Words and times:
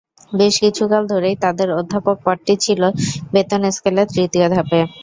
বেশ 0.31 0.55
কিছুকাল 0.63 1.03
ধরেই 1.11 1.35
তাঁদের 1.43 1.69
অধ্যাপক 1.79 2.17
পদটি 2.25 2.53
ছিল 2.65 2.81
বেতন 3.33 3.61
স্কেলের 3.71 4.07
তৃতীয় 4.11 4.47
ধাপে। 4.53 4.79